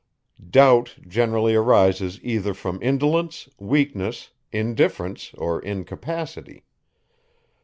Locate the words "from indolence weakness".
2.55-4.31